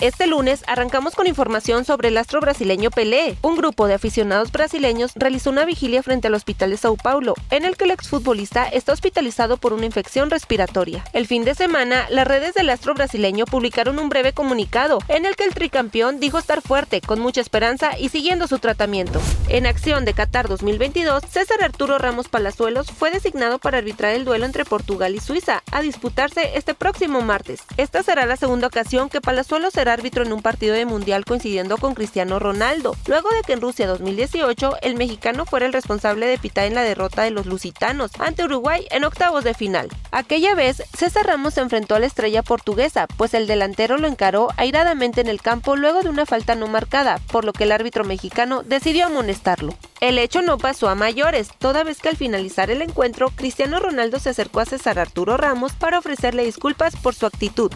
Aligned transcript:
Este 0.00 0.28
lunes 0.28 0.62
arrancamos 0.68 1.16
con 1.16 1.26
información 1.26 1.84
sobre 1.84 2.06
el 2.06 2.18
astro 2.18 2.40
brasileño 2.40 2.88
Pelé. 2.88 3.36
Un 3.42 3.56
grupo 3.56 3.88
de 3.88 3.94
aficionados 3.94 4.52
brasileños 4.52 5.10
realizó 5.16 5.50
una 5.50 5.64
vigilia 5.64 6.04
frente 6.04 6.28
al 6.28 6.34
hospital 6.34 6.70
de 6.70 6.76
Sao 6.76 6.96
Paulo, 6.96 7.34
en 7.50 7.64
el 7.64 7.76
que 7.76 7.82
el 7.82 7.90
exfutbolista 7.90 8.68
está 8.68 8.92
hospitalizado 8.92 9.56
por 9.56 9.72
una 9.72 9.86
infección 9.86 10.30
respiratoria. 10.30 11.02
El 11.14 11.26
fin 11.26 11.44
de 11.44 11.56
semana, 11.56 12.06
las 12.10 12.28
redes 12.28 12.54
del 12.54 12.70
astro 12.70 12.94
brasileño 12.94 13.44
publicaron 13.44 13.98
un 13.98 14.08
breve 14.08 14.32
comunicado 14.32 15.00
en 15.08 15.26
el 15.26 15.34
que 15.34 15.42
el 15.42 15.54
tricampeón 15.54 16.20
dijo 16.20 16.38
estar 16.38 16.62
fuerte, 16.62 17.00
con 17.00 17.18
mucha 17.18 17.40
esperanza 17.40 17.98
y 17.98 18.08
siguiendo 18.08 18.46
su 18.46 18.60
tratamiento. 18.60 19.20
En 19.48 19.66
acción 19.66 20.04
de 20.04 20.14
Qatar 20.14 20.46
2022, 20.46 21.24
César 21.28 21.60
Arturo 21.64 21.98
Ramos 21.98 22.28
Palazuelos 22.28 22.92
fue 22.92 23.10
designado 23.10 23.58
para 23.58 23.78
arbitrar 23.78 24.12
el 24.12 24.24
duelo 24.24 24.46
entre 24.46 24.64
Portugal 24.64 25.16
y 25.16 25.18
Suiza, 25.18 25.64
a 25.72 25.82
disputarse 25.82 26.52
este 26.54 26.74
próximo 26.74 27.20
martes. 27.20 27.62
Esta 27.76 28.04
será 28.04 28.26
la 28.26 28.36
segunda 28.36 28.68
ocasión 28.68 29.08
que 29.08 29.20
Palazuelos 29.20 29.72
será 29.72 29.87
árbitro 29.88 30.24
en 30.24 30.32
un 30.32 30.42
partido 30.42 30.74
de 30.74 30.86
mundial 30.86 31.24
coincidiendo 31.24 31.76
con 31.76 31.94
Cristiano 31.94 32.38
Ronaldo, 32.38 32.96
luego 33.06 33.28
de 33.30 33.42
que 33.42 33.52
en 33.52 33.60
Rusia 33.60 33.86
2018 33.86 34.76
el 34.82 34.94
mexicano 34.96 35.46
fuera 35.46 35.66
el 35.66 35.72
responsable 35.72 36.26
de 36.26 36.38
pitar 36.38 36.66
en 36.66 36.74
la 36.74 36.82
derrota 36.82 37.22
de 37.22 37.30
los 37.30 37.46
lusitanos 37.46 38.10
ante 38.18 38.44
Uruguay 38.44 38.86
en 38.90 39.04
octavos 39.04 39.44
de 39.44 39.54
final. 39.54 39.88
Aquella 40.10 40.54
vez, 40.54 40.82
César 40.96 41.26
Ramos 41.26 41.54
se 41.54 41.60
enfrentó 41.60 41.94
a 41.94 41.98
la 41.98 42.06
estrella 42.06 42.42
portuguesa, 42.42 43.06
pues 43.16 43.34
el 43.34 43.46
delantero 43.46 43.98
lo 43.98 44.06
encaró 44.06 44.48
airadamente 44.56 45.20
en 45.20 45.28
el 45.28 45.42
campo 45.42 45.76
luego 45.76 46.02
de 46.02 46.08
una 46.08 46.26
falta 46.26 46.54
no 46.54 46.66
marcada, 46.66 47.20
por 47.30 47.44
lo 47.44 47.52
que 47.52 47.64
el 47.64 47.72
árbitro 47.72 48.04
mexicano 48.04 48.62
decidió 48.62 49.06
amonestarlo. 49.06 49.74
El 50.00 50.18
hecho 50.18 50.42
no 50.42 50.58
pasó 50.58 50.88
a 50.88 50.94
mayores, 50.94 51.48
toda 51.58 51.84
vez 51.84 51.98
que 51.98 52.08
al 52.08 52.16
finalizar 52.16 52.70
el 52.70 52.82
encuentro, 52.82 53.30
Cristiano 53.30 53.80
Ronaldo 53.80 54.18
se 54.20 54.30
acercó 54.30 54.60
a 54.60 54.66
César 54.66 54.98
Arturo 54.98 55.36
Ramos 55.36 55.72
para 55.72 55.98
ofrecerle 55.98 56.44
disculpas 56.44 56.94
por 56.96 57.14
su 57.14 57.26
actitud. 57.26 57.72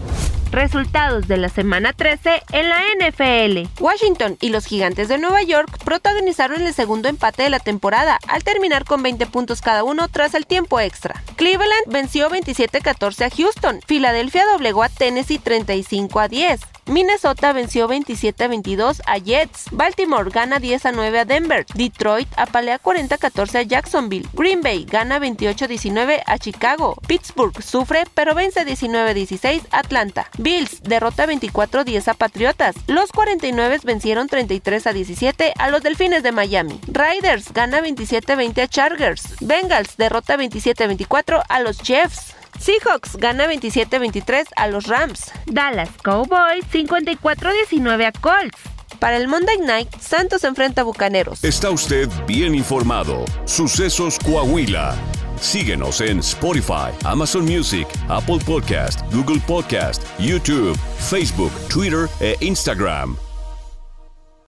Resultados 0.52 1.28
de 1.28 1.38
la 1.38 1.48
semana 1.48 1.94
13 1.94 2.42
en 2.52 2.68
la 2.68 2.82
NFL. 2.98 3.82
Washington 3.82 4.36
y 4.38 4.50
los 4.50 4.66
Gigantes 4.66 5.08
de 5.08 5.16
Nueva 5.16 5.42
York 5.42 5.78
protagonizaron 5.82 6.60
el 6.60 6.74
segundo 6.74 7.08
empate 7.08 7.44
de 7.44 7.48
la 7.48 7.58
temporada 7.58 8.18
al 8.28 8.44
terminar 8.44 8.84
con 8.84 9.02
20 9.02 9.24
puntos 9.28 9.62
cada 9.62 9.82
uno 9.82 10.08
tras 10.08 10.34
el 10.34 10.44
tiempo 10.44 10.78
extra. 10.78 11.22
Cleveland 11.36 11.86
venció 11.86 12.28
27-14 12.28 13.24
a 13.24 13.30
Houston. 13.34 13.80
Filadelfia 13.86 14.44
doblegó 14.44 14.82
a 14.82 14.90
Tennessee 14.90 15.38
35 15.38 16.20
a 16.20 16.28
10. 16.28 16.60
Minnesota 16.86 17.52
venció 17.52 17.86
27 17.86 18.44
a 18.44 18.48
22 18.48 19.02
a 19.06 19.18
Jets. 19.18 19.66
Baltimore 19.70 20.30
gana 20.30 20.58
10 20.58 20.86
a 20.86 20.92
9 20.92 21.18
a 21.20 21.24
Denver. 21.24 21.64
Detroit 21.74 22.28
apalea 22.36 22.78
40 22.78 23.14
a 23.14 23.18
14 23.18 23.58
a 23.58 23.62
Jacksonville. 23.62 24.28
Green 24.32 24.62
Bay 24.62 24.84
gana 24.84 25.20
28 25.20 25.64
a 25.64 25.68
19 25.68 26.22
a 26.26 26.38
Chicago. 26.38 26.96
Pittsburgh 27.06 27.62
sufre 27.62 28.04
pero 28.14 28.34
vence 28.34 28.64
19 28.64 29.10
a 29.10 29.14
16 29.14 29.62
a 29.70 29.78
Atlanta. 29.78 30.28
Bills 30.38 30.82
derrota 30.82 31.26
24 31.26 31.80
a 31.80 31.84
10 31.84 32.08
a 32.08 32.14
Patriotas. 32.14 32.74
Los 32.88 33.12
49 33.12 33.80
vencieron 33.84 34.26
33 34.26 34.86
a 34.86 34.92
17 34.92 35.54
a 35.56 35.70
los 35.70 35.82
Delfines 35.82 36.22
de 36.22 36.32
Miami. 36.32 36.80
Riders 36.88 37.52
gana 37.52 37.80
27 37.80 38.32
a 38.32 38.36
20 38.36 38.62
a 38.62 38.68
Chargers. 38.68 39.36
Bengals 39.40 39.96
derrota 39.96 40.36
27 40.36 40.84
a 40.84 40.86
24 40.88 41.42
a 41.48 41.60
los 41.60 41.78
Chiefs. 41.78 42.34
Seahawks 42.62 43.16
gana 43.16 43.46
27-23 43.46 44.46
a 44.56 44.68
los 44.68 44.86
Rams. 44.86 45.32
Dallas 45.46 45.90
Cowboys 46.02 46.64
54-19 46.72 48.06
a 48.06 48.12
Colts. 48.12 48.58
Para 49.00 49.16
el 49.16 49.26
Monday 49.26 49.58
Night, 49.58 49.88
Santos 49.98 50.44
enfrenta 50.44 50.82
a 50.82 50.84
Bucaneros. 50.84 51.42
Está 51.42 51.70
usted 51.70 52.08
bien 52.26 52.54
informado. 52.54 53.24
Sucesos 53.46 54.16
Coahuila. 54.20 54.94
Síguenos 55.40 56.00
en 56.00 56.20
Spotify, 56.20 56.92
Amazon 57.02 57.44
Music, 57.44 57.88
Apple 58.08 58.38
Podcast, 58.46 59.00
Google 59.12 59.40
Podcast, 59.44 60.00
YouTube, 60.20 60.78
Facebook, 61.00 61.50
Twitter 61.68 62.08
e 62.20 62.36
Instagram. 62.40 63.16